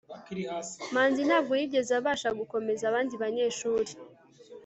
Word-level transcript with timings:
manzi 0.93 1.21
ntabwo 1.27 1.53
yigeze 1.59 1.91
abasha 1.99 2.29
gukomeza 2.39 2.83
abandi 2.87 3.13
banyeshuri 3.23 3.91